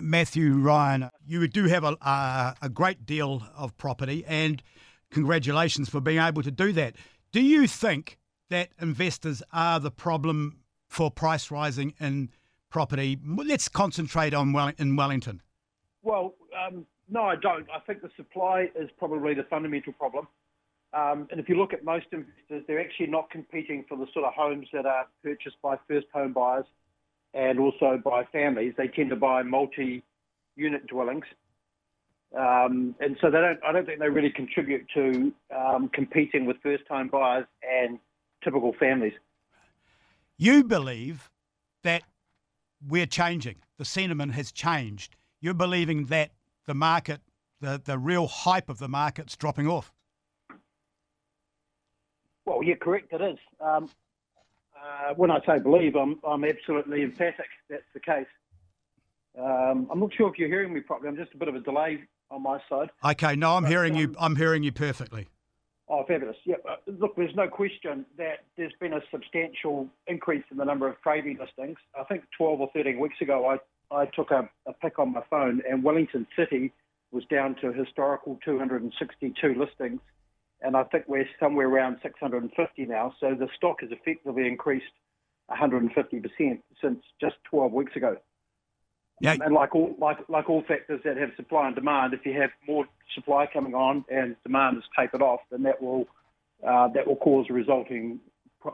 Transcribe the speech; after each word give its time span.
Matthew 0.00 0.54
Ryan, 0.54 1.10
you 1.26 1.46
do 1.48 1.64
have 1.64 1.84
a, 1.84 1.96
a, 2.00 2.54
a 2.62 2.68
great 2.68 3.06
deal 3.06 3.42
of 3.56 3.76
property, 3.76 4.24
and 4.26 4.62
congratulations 5.10 5.88
for 5.88 6.00
being 6.00 6.18
able 6.18 6.42
to 6.42 6.50
do 6.50 6.72
that. 6.72 6.96
Do 7.32 7.40
you 7.40 7.66
think 7.66 8.18
that 8.50 8.70
investors 8.80 9.42
are 9.52 9.80
the 9.80 9.90
problem 9.90 10.60
for 10.86 11.10
price 11.10 11.50
rising 11.50 11.94
in 12.00 12.30
property? 12.70 13.18
Let's 13.24 13.68
concentrate 13.68 14.34
on 14.34 14.52
well, 14.52 14.72
in 14.78 14.96
Wellington. 14.96 15.42
Well, 16.02 16.34
um, 16.66 16.86
no, 17.08 17.22
I 17.22 17.36
don't. 17.36 17.66
I 17.74 17.80
think 17.80 18.02
the 18.02 18.10
supply 18.16 18.68
is 18.74 18.88
probably 18.98 19.34
the 19.34 19.44
fundamental 19.44 19.92
problem. 19.92 20.28
Um, 20.94 21.28
and 21.30 21.38
if 21.38 21.48
you 21.48 21.56
look 21.56 21.74
at 21.74 21.84
most 21.84 22.06
investors, 22.12 22.64
they're 22.66 22.80
actually 22.80 23.08
not 23.08 23.30
competing 23.30 23.84
for 23.88 23.96
the 23.98 24.06
sort 24.14 24.24
of 24.24 24.32
homes 24.34 24.68
that 24.72 24.86
are 24.86 25.06
purchased 25.22 25.56
by 25.62 25.76
first 25.86 26.06
home 26.14 26.32
buyers 26.32 26.64
and 27.34 27.58
also 27.58 28.00
by 28.04 28.24
families. 28.24 28.74
They 28.76 28.88
tend 28.88 29.10
to 29.10 29.16
buy 29.16 29.42
multi-unit 29.42 30.86
dwellings, 30.86 31.24
um, 32.36 32.94
and 33.00 33.16
so 33.20 33.30
they 33.30 33.40
don't. 33.40 33.58
I 33.66 33.72
don't 33.72 33.86
think 33.86 34.00
they 34.00 34.08
really 34.08 34.30
contribute 34.30 34.86
to 34.94 35.32
um, 35.56 35.88
competing 35.88 36.46
with 36.46 36.56
first-time 36.62 37.08
buyers 37.08 37.46
and 37.62 37.98
typical 38.42 38.74
families. 38.78 39.14
You 40.36 40.64
believe 40.64 41.30
that 41.82 42.02
we're 42.86 43.06
changing. 43.06 43.56
The 43.78 43.84
sentiment 43.84 44.34
has 44.34 44.52
changed. 44.52 45.16
You're 45.40 45.54
believing 45.54 46.06
that 46.06 46.30
the 46.66 46.74
market, 46.74 47.20
the, 47.60 47.80
the 47.84 47.98
real 47.98 48.26
hype 48.26 48.68
of 48.68 48.78
the 48.78 48.88
market's 48.88 49.36
dropping 49.36 49.66
off. 49.66 49.92
Well, 52.44 52.62
you're 52.62 52.76
correct. 52.76 53.12
It 53.12 53.20
is. 53.20 53.38
Um, 53.60 53.90
uh, 54.82 55.14
when 55.14 55.30
I 55.30 55.40
say 55.46 55.58
believe, 55.58 55.96
I'm, 55.96 56.18
I'm 56.26 56.44
absolutely 56.44 57.02
emphatic. 57.02 57.46
That's 57.68 57.82
the 57.94 58.00
case. 58.00 58.26
Um, 59.38 59.88
I'm 59.90 60.00
not 60.00 60.12
sure 60.14 60.28
if 60.28 60.38
you're 60.38 60.48
hearing 60.48 60.72
me 60.72 60.80
properly. 60.80 61.08
I'm 61.08 61.16
just 61.16 61.34
a 61.34 61.36
bit 61.36 61.48
of 61.48 61.54
a 61.54 61.60
delay 61.60 62.00
on 62.30 62.42
my 62.42 62.58
side. 62.68 62.90
Okay, 63.04 63.36
no, 63.36 63.56
I'm 63.56 63.62
but, 63.62 63.70
hearing 63.70 63.94
um, 63.94 64.00
you. 64.00 64.14
I'm 64.18 64.36
hearing 64.36 64.62
you 64.62 64.72
perfectly. 64.72 65.28
Oh, 65.88 66.04
fabulous! 66.06 66.36
Yeah, 66.44 66.56
uh, 66.68 66.76
look, 66.86 67.16
there's 67.16 67.34
no 67.34 67.48
question 67.48 68.04
that 68.18 68.44
there's 68.56 68.74
been 68.80 68.92
a 68.92 69.00
substantial 69.10 69.88
increase 70.06 70.44
in 70.50 70.58
the 70.58 70.64
number 70.64 70.88
of 70.88 71.00
Trade 71.00 71.24
Me 71.24 71.36
listings. 71.38 71.78
I 71.98 72.04
think 72.04 72.24
12 72.36 72.60
or 72.60 72.70
13 72.74 72.98
weeks 72.98 73.16
ago, 73.20 73.46
I 73.46 73.58
I 73.94 74.06
took 74.06 74.30
a, 74.30 74.48
a 74.66 74.72
pick 74.72 74.98
on 74.98 75.12
my 75.12 75.22
phone, 75.30 75.62
and 75.68 75.82
Wellington 75.82 76.26
City 76.36 76.72
was 77.10 77.24
down 77.30 77.54
to 77.62 77.72
historical 77.72 78.38
262 78.44 79.54
listings 79.54 80.00
and 80.62 80.76
I 80.76 80.84
think 80.84 81.04
we're 81.06 81.28
somewhere 81.38 81.68
around 81.68 81.98
650 82.02 82.86
now. 82.86 83.14
So 83.20 83.34
the 83.38 83.48
stock 83.56 83.80
has 83.80 83.90
effectively 83.92 84.46
increased 84.46 84.86
150% 85.50 85.90
since 86.82 86.98
just 87.20 87.36
12 87.50 87.72
weeks 87.72 87.96
ago. 87.96 88.16
Yeah. 89.20 89.36
And 89.40 89.52
like 89.52 89.74
all 89.74 89.96
like 89.98 90.18
like 90.28 90.48
all 90.48 90.62
factors 90.62 91.00
that 91.04 91.16
have 91.16 91.30
supply 91.36 91.66
and 91.66 91.74
demand, 91.74 92.14
if 92.14 92.24
you 92.24 92.40
have 92.40 92.50
more 92.68 92.86
supply 93.14 93.48
coming 93.52 93.74
on 93.74 94.04
and 94.08 94.36
demand 94.44 94.78
is 94.78 94.84
tapered 94.96 95.22
off, 95.22 95.40
then 95.50 95.64
that 95.64 95.82
will 95.82 96.06
uh, 96.64 96.86
that 96.88 97.04
will 97.04 97.16
cause 97.16 97.46
a 97.50 97.52
resulting 97.52 98.20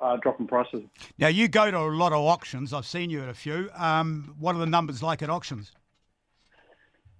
uh, 0.00 0.16
drop 0.16 0.40
in 0.40 0.46
prices. 0.46 0.82
Now 1.18 1.28
you 1.28 1.46
go 1.46 1.70
to 1.70 1.76
a 1.76 1.88
lot 1.88 2.14
of 2.14 2.20
auctions. 2.20 2.72
I've 2.72 2.86
seen 2.86 3.10
you 3.10 3.22
at 3.22 3.28
a 3.28 3.34
few. 3.34 3.68
Um, 3.76 4.34
what 4.38 4.56
are 4.56 4.58
the 4.58 4.66
numbers 4.66 5.02
like 5.02 5.20
at 5.22 5.28
auctions? 5.28 5.72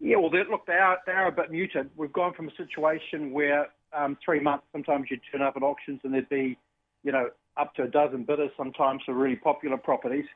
Yeah, 0.00 0.16
well, 0.18 0.30
look, 0.30 0.66
they 0.66 0.74
are 0.74 0.98
they 1.06 1.12
are 1.12 1.26
a 1.26 1.32
bit 1.32 1.50
muted. 1.50 1.90
We've 1.96 2.12
gone 2.12 2.34
from 2.34 2.48
a 2.48 2.54
situation 2.56 3.32
where 3.32 3.66
um, 3.96 4.16
three 4.24 4.40
months, 4.40 4.64
sometimes 4.72 5.06
you'd 5.10 5.20
turn 5.30 5.42
up 5.42 5.56
at 5.56 5.62
auctions 5.62 6.00
and 6.04 6.12
there'd 6.12 6.28
be, 6.28 6.58
you 7.02 7.12
know, 7.12 7.30
up 7.56 7.74
to 7.74 7.82
a 7.82 7.88
dozen 7.88 8.24
bidders 8.24 8.50
sometimes 8.56 9.02
for 9.04 9.14
really 9.14 9.36
popular 9.36 9.76
properties. 9.76 10.26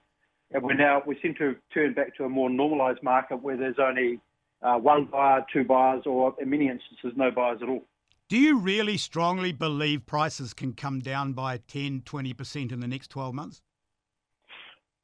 And 0.51 0.63
we're 0.63 0.75
now, 0.75 1.03
we 1.07 1.19
seem 1.23 1.35
to 1.37 1.57
turn 1.73 1.95
back 1.95 2.17
to 2.17 2.25
a 2.25 2.29
more 2.29 2.51
normalised 2.51 3.03
market 3.03 3.43
where 3.43 3.57
there's 3.57 3.79
only 3.79 4.21
uh, 4.63 4.77
one 4.77 5.07
buyer, 5.07 5.45
two 5.53 5.65
buyers, 5.65 6.03
or 6.07 6.35
in 6.41 6.51
many 6.51 6.69
instances, 6.69 7.13
no 7.17 7.31
buyers 7.31 7.61
at 7.63 7.69
all. 7.69 7.85
Do 8.29 8.39
you 8.39 8.59
really 8.59 8.97
strongly 8.97 9.53
believe 9.53 10.07
prices 10.07 10.55
can 10.55 10.73
come 10.73 11.01
down 11.01 11.33
by 11.33 11.59
10, 11.69 12.03
20% 12.03 12.73
in 12.73 12.81
the 12.81 12.89
next 12.89 13.09
12 13.09 13.35
months? 13.35 13.61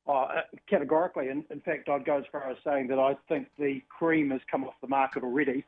Uh, 0.06 0.26
categorically. 0.68 1.28
In, 1.28 1.44
in 1.50 1.60
fact, 1.60 1.88
I'd 1.88 2.06
go 2.06 2.16
as 2.16 2.24
far 2.32 2.50
as 2.50 2.56
saying 2.64 2.88
that 2.88 2.98
I 2.98 3.14
think 3.28 3.48
the 3.58 3.82
cream 3.90 4.30
has 4.30 4.40
come 4.50 4.64
off 4.64 4.72
the 4.80 4.88
market 4.88 5.22
already. 5.22 5.64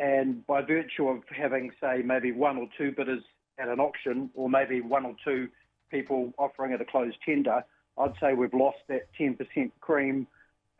And 0.00 0.46
by 0.46 0.62
virtue 0.62 1.08
of 1.08 1.22
having, 1.28 1.70
say, 1.78 2.00
maybe 2.02 2.32
one 2.32 2.56
or 2.56 2.66
two 2.78 2.90
bidders 2.90 3.22
at 3.58 3.68
an 3.68 3.78
auction, 3.78 4.30
or 4.34 4.48
maybe 4.48 4.80
one 4.80 5.04
or 5.04 5.14
two 5.22 5.48
people 5.90 6.32
offering 6.38 6.72
at 6.72 6.80
a 6.80 6.86
closed 6.86 7.18
tender, 7.24 7.62
I'd 7.98 8.14
say 8.18 8.32
we've 8.32 8.54
lost 8.54 8.78
that 8.88 9.08
10% 9.20 9.36
cream 9.80 10.26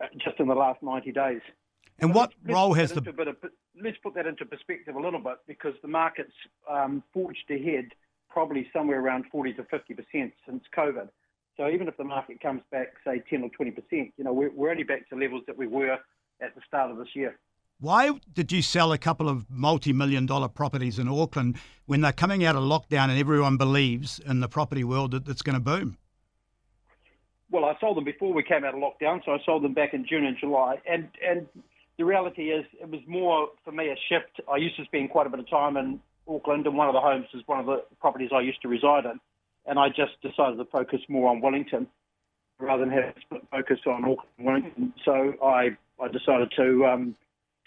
uh, 0.03 0.07
just 0.17 0.39
in 0.39 0.47
the 0.47 0.55
last 0.55 0.81
90 0.81 1.11
days. 1.11 1.41
And 1.99 2.15
what 2.15 2.33
let's, 2.43 2.55
role 2.55 2.73
has 2.73 2.93
the. 2.93 3.01
Of, 3.01 3.35
let's 3.79 3.97
put 4.01 4.15
that 4.15 4.25
into 4.25 4.43
perspective 4.43 4.95
a 4.95 4.99
little 4.99 5.19
bit 5.19 5.37
because 5.47 5.75
the 5.83 5.87
market's 5.87 6.33
um, 6.67 7.03
forged 7.13 7.51
ahead 7.51 7.89
probably 8.27 8.67
somewhere 8.73 8.99
around 8.99 9.25
40 9.31 9.53
to 9.53 9.63
50% 9.63 10.31
since 10.47 10.63
COVID. 10.75 11.09
So 11.57 11.69
even 11.69 11.87
if 11.87 11.95
the 11.97 12.05
market 12.05 12.41
comes 12.41 12.63
back, 12.71 12.93
say, 13.05 13.21
10 13.29 13.43
or 13.43 13.49
20%, 13.49 13.75
you 14.17 14.23
know, 14.23 14.33
we're, 14.33 14.51
we're 14.51 14.71
only 14.71 14.83
back 14.83 15.07
to 15.09 15.15
levels 15.15 15.43
that 15.45 15.57
we 15.57 15.67
were 15.67 15.99
at 16.41 16.55
the 16.55 16.61
start 16.67 16.89
of 16.89 16.97
this 16.97 17.09
year. 17.13 17.37
Why 17.81 18.11
did 18.31 18.51
you 18.51 18.61
sell 18.61 18.91
a 18.91 18.97
couple 18.99 19.27
of 19.27 19.49
multi 19.49 19.91
million 19.91 20.27
dollar 20.27 20.47
properties 20.47 20.99
in 20.99 21.07
Auckland 21.07 21.57
when 21.87 22.01
they're 22.01 22.13
coming 22.13 22.45
out 22.45 22.55
of 22.55 22.61
lockdown 22.61 23.09
and 23.09 23.17
everyone 23.17 23.57
believes 23.57 24.19
in 24.19 24.39
the 24.39 24.47
property 24.47 24.83
world 24.83 25.11
that 25.11 25.27
it's 25.27 25.41
going 25.41 25.55
to 25.55 25.59
boom? 25.59 25.97
Well, 27.49 27.65
I 27.65 27.73
sold 27.81 27.97
them 27.97 28.03
before 28.03 28.33
we 28.33 28.43
came 28.43 28.63
out 28.63 28.75
of 28.75 28.79
lockdown, 28.79 29.25
so 29.25 29.31
I 29.31 29.39
sold 29.43 29.63
them 29.63 29.73
back 29.73 29.95
in 29.95 30.05
June 30.07 30.25
and 30.25 30.37
July. 30.39 30.77
And, 30.87 31.09
and 31.27 31.47
the 31.97 32.05
reality 32.05 32.51
is, 32.51 32.65
it 32.79 32.87
was 32.87 33.01
more 33.07 33.49
for 33.65 33.71
me 33.71 33.87
a 33.87 33.95
shift. 34.07 34.39
I 34.47 34.57
used 34.57 34.77
to 34.77 34.85
spend 34.85 35.09
quite 35.09 35.25
a 35.25 35.31
bit 35.31 35.39
of 35.39 35.49
time 35.49 35.75
in 35.75 35.99
Auckland, 36.27 36.67
and 36.67 36.77
one 36.77 36.87
of 36.87 36.93
the 36.93 37.01
homes 37.01 37.25
is 37.33 37.41
one 37.47 37.59
of 37.59 37.65
the 37.65 37.83
properties 37.99 38.29
I 38.31 38.41
used 38.41 38.61
to 38.61 38.67
reside 38.67 39.05
in. 39.05 39.19
And 39.65 39.79
I 39.79 39.89
just 39.89 40.21
decided 40.21 40.57
to 40.57 40.65
focus 40.65 40.99
more 41.09 41.31
on 41.31 41.41
Wellington 41.41 41.87
rather 42.59 42.85
than 42.85 42.93
have 42.93 43.41
focus 43.49 43.79
on 43.87 44.03
Auckland 44.05 44.29
and 44.37 44.45
Wellington. 44.45 44.93
So 45.03 45.33
I, 45.43 45.75
I 45.99 46.07
decided 46.09 46.53
to 46.57 46.85
um, 46.85 47.15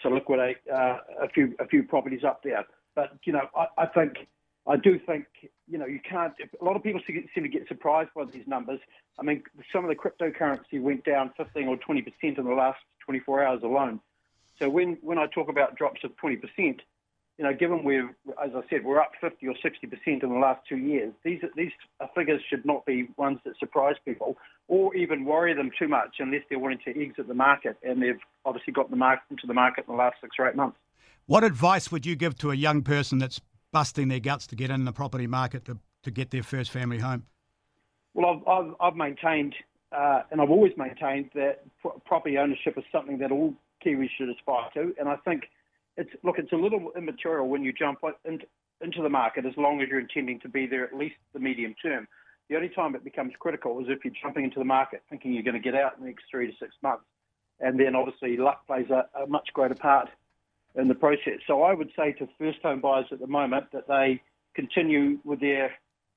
to 0.05 0.13
liquidate 0.13 0.57
uh, 0.71 0.97
a 1.21 1.29
few 1.33 1.55
a 1.59 1.67
few 1.67 1.83
properties 1.83 2.23
up 2.23 2.43
there. 2.43 2.65
But 2.95 3.17
you 3.25 3.33
know, 3.33 3.47
I, 3.55 3.67
I 3.77 3.85
think 3.87 4.27
I 4.67 4.77
do 4.77 4.99
think 4.99 5.25
you 5.67 5.77
know 5.77 5.85
you 5.85 5.99
can't. 6.07 6.33
A 6.61 6.63
lot 6.63 6.75
of 6.75 6.83
people 6.83 7.01
seem 7.07 7.43
to 7.43 7.49
get 7.49 7.67
surprised 7.67 8.11
by 8.15 8.25
these 8.25 8.47
numbers. 8.47 8.79
I 9.19 9.23
mean, 9.23 9.43
some 9.73 9.83
of 9.83 9.89
the 9.89 9.95
cryptocurrency 9.95 10.81
went 10.81 11.03
down 11.05 11.31
15 11.37 11.67
or 11.67 11.77
20 11.77 12.01
percent 12.01 12.37
in 12.37 12.45
the 12.45 12.53
last 12.53 12.79
24 13.05 13.43
hours 13.43 13.63
alone. 13.63 13.99
So 14.59 14.69
when 14.69 14.97
when 15.01 15.17
I 15.17 15.27
talk 15.27 15.49
about 15.49 15.75
drops 15.75 16.03
of 16.03 16.15
20 16.17 16.35
percent, 16.37 16.81
you 17.37 17.43
know, 17.43 17.53
given 17.53 17.83
we're, 17.83 18.09
as 18.43 18.51
I 18.55 18.61
said, 18.69 18.85
we're 18.85 18.99
up 18.99 19.11
50 19.19 19.45
or 19.47 19.55
60 19.61 19.87
percent 19.87 20.23
in 20.23 20.29
the 20.29 20.39
last 20.39 20.61
two 20.67 20.77
years, 20.77 21.13
these 21.23 21.41
these 21.55 21.71
figures 22.15 22.41
should 22.49 22.65
not 22.65 22.85
be 22.85 23.09
ones 23.17 23.39
that 23.45 23.57
surprise 23.59 23.95
people 24.05 24.37
or 24.67 24.95
even 24.95 25.25
worry 25.25 25.53
them 25.53 25.69
too 25.77 25.87
much 25.87 26.15
unless 26.19 26.41
they're 26.49 26.59
wanting 26.59 26.79
to 26.85 27.01
exit 27.01 27.27
the 27.27 27.33
market, 27.33 27.77
and 27.83 28.01
they've 28.01 28.19
obviously 28.45 28.73
got 28.73 28.89
the 28.89 28.95
market 28.95 29.23
into 29.29 29.45
the 29.47 29.53
market 29.53 29.85
in 29.87 29.93
the 29.93 29.97
last 29.97 30.15
six 30.21 30.35
or 30.39 30.47
eight 30.47 30.55
months. 30.55 30.77
What 31.27 31.43
advice 31.43 31.91
would 31.91 32.05
you 32.05 32.15
give 32.15 32.37
to 32.39 32.51
a 32.51 32.55
young 32.55 32.83
person 32.83 33.17
that's 33.17 33.41
busting 33.71 34.07
their 34.07 34.19
guts 34.19 34.47
to 34.47 34.55
get 34.55 34.69
in 34.69 34.85
the 34.85 34.93
property 34.93 35.27
market 35.27 35.65
to, 35.65 35.77
to 36.03 36.11
get 36.11 36.31
their 36.31 36.43
first 36.43 36.71
family 36.71 36.99
home? 36.99 37.25
Well, 38.13 38.41
I've, 38.47 38.47
I've, 38.47 38.75
I've 38.79 38.95
maintained, 38.95 39.55
uh, 39.91 40.21
and 40.31 40.39
I've 40.39 40.49
always 40.49 40.71
maintained 40.77 41.31
that 41.35 41.63
property 42.05 42.37
ownership 42.37 42.77
is 42.77 42.85
something 42.91 43.17
that 43.19 43.31
all 43.31 43.53
Kiwis 43.85 44.09
should 44.17 44.29
aspire 44.29 44.69
to, 44.75 44.95
and 44.97 45.09
I 45.09 45.17
think 45.17 45.43
it's 45.97 46.09
look, 46.23 46.37
it's 46.37 46.51
a 46.51 46.57
little 46.57 46.91
immaterial 46.97 47.47
when 47.47 47.63
you 47.63 47.73
jump 47.73 47.99
into, 48.25 48.45
into 48.81 49.01
the 49.01 49.09
market 49.09 49.45
as 49.45 49.53
long 49.57 49.81
as 49.81 49.87
you're 49.89 49.99
intending 49.99 50.39
to 50.41 50.49
be 50.49 50.67
there 50.67 50.83
at 50.83 50.95
least 50.95 51.15
the 51.33 51.39
medium 51.39 51.73
term. 51.81 52.07
The 52.49 52.55
only 52.55 52.69
time 52.69 52.95
it 52.95 53.03
becomes 53.03 53.33
critical 53.39 53.79
is 53.79 53.87
if 53.89 54.03
you're 54.03 54.13
jumping 54.21 54.43
into 54.43 54.59
the 54.59 54.65
market 54.65 55.01
thinking 55.09 55.33
you're 55.33 55.43
going 55.43 55.55
to 55.55 55.59
get 55.59 55.75
out 55.75 55.97
in 55.97 56.03
the 56.03 56.09
next 56.09 56.25
three 56.29 56.47
to 56.47 56.53
six 56.59 56.75
months. 56.83 57.05
And 57.59 57.79
then 57.79 57.95
obviously 57.95 58.37
luck 58.37 58.67
plays 58.67 58.89
a, 58.89 59.05
a 59.19 59.27
much 59.27 59.49
greater 59.53 59.75
part 59.75 60.09
in 60.75 60.87
the 60.87 60.95
process. 60.95 61.39
So 61.47 61.63
I 61.63 61.73
would 61.73 61.89
say 61.95 62.11
to 62.13 62.27
first 62.37 62.59
home 62.61 62.81
buyers 62.81 63.05
at 63.11 63.19
the 63.19 63.27
moment 63.27 63.67
that 63.71 63.87
they 63.87 64.21
continue 64.53 65.19
with 65.23 65.39
their 65.39 65.71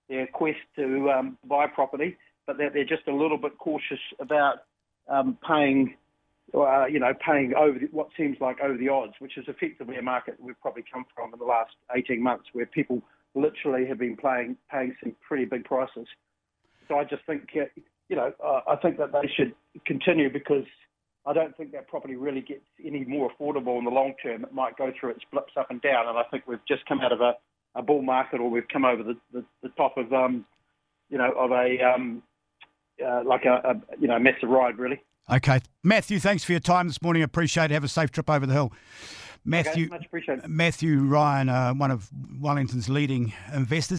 their 0.08 0.26
quest 0.26 0.58
to 0.76 1.10
um, 1.10 1.38
buy 1.44 1.66
property, 1.66 2.16
but 2.46 2.56
that 2.56 2.72
they're 2.72 2.84
just 2.84 3.06
a 3.08 3.14
little 3.14 3.36
bit 3.36 3.58
cautious 3.58 4.00
about 4.18 4.60
um, 5.06 5.36
paying 5.46 5.94
uh, 6.54 6.86
you 6.86 6.98
know, 6.98 7.12
paying 7.24 7.52
over 7.54 7.78
the, 7.78 7.86
what 7.92 8.08
seems 8.16 8.36
like 8.40 8.60
over 8.60 8.76
the 8.76 8.88
odds, 8.88 9.12
which 9.18 9.36
is 9.36 9.44
effectively 9.48 9.96
a 9.96 10.02
market 10.02 10.36
we've 10.40 10.60
probably 10.60 10.84
come 10.90 11.04
from 11.14 11.32
in 11.32 11.38
the 11.38 11.44
last 11.44 11.72
18 11.94 12.22
months, 12.22 12.46
where 12.52 12.66
people 12.66 13.02
literally 13.34 13.86
have 13.86 13.98
been 13.98 14.16
playing, 14.16 14.56
paying 14.70 14.94
some 15.02 15.14
pretty 15.26 15.44
big 15.44 15.64
prices. 15.64 16.06
So 16.88 16.98
I 16.98 17.04
just 17.04 17.24
think, 17.26 17.50
you 17.54 18.16
know, 18.16 18.32
uh, 18.44 18.60
I 18.66 18.76
think 18.76 18.96
that 18.98 19.12
they 19.12 19.28
should 19.36 19.54
continue 19.86 20.32
because 20.32 20.64
I 21.26 21.34
don't 21.34 21.54
think 21.56 21.72
that 21.72 21.88
property 21.88 22.16
really 22.16 22.40
gets 22.40 22.64
any 22.84 23.04
more 23.04 23.30
affordable 23.30 23.78
in 23.78 23.84
the 23.84 23.90
long 23.90 24.14
term. 24.22 24.44
It 24.44 24.54
might 24.54 24.78
go 24.78 24.90
through 24.98 25.10
its 25.10 25.24
blips 25.30 25.52
up 25.58 25.70
and 25.70 25.82
down, 25.82 26.08
and 26.08 26.16
I 26.16 26.22
think 26.30 26.46
we've 26.46 26.64
just 26.66 26.86
come 26.86 27.00
out 27.00 27.12
of 27.12 27.20
a, 27.20 27.34
a 27.74 27.82
bull 27.82 28.00
market, 28.00 28.40
or 28.40 28.50
we've 28.50 28.68
come 28.72 28.86
over 28.86 29.02
the, 29.02 29.16
the, 29.32 29.44
the 29.62 29.68
top 29.70 29.98
of, 29.98 30.10
um, 30.14 30.46
you 31.10 31.18
know, 31.18 31.30
of 31.32 31.50
a 31.50 31.78
um, 31.82 32.22
uh, 33.04 33.22
like 33.24 33.44
a, 33.44 33.60
a 33.68 33.96
you 34.00 34.08
know 34.08 34.18
massive 34.18 34.48
ride 34.48 34.78
really. 34.78 35.00
Okay. 35.30 35.60
Matthew, 35.82 36.18
thanks 36.18 36.44
for 36.44 36.52
your 36.52 36.60
time 36.60 36.86
this 36.86 37.02
morning. 37.02 37.22
Appreciate 37.22 37.66
it. 37.66 37.70
Have 37.72 37.84
a 37.84 37.88
safe 37.88 38.10
trip 38.10 38.28
over 38.30 38.46
the 38.46 38.52
hill. 38.52 38.72
Matthew, 39.44 39.84
okay, 39.84 39.90
much 39.90 40.06
appreciated. 40.06 40.46
Matthew 40.46 41.00
Ryan, 41.00 41.48
uh, 41.48 41.72
one 41.72 41.90
of 41.90 42.10
Wellington's 42.38 42.88
leading 42.90 43.32
investors. 43.54 43.96